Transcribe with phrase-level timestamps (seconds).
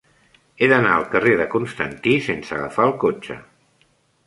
[0.63, 3.41] He d'anar al carrer de Constantí sense agafar el cotxe.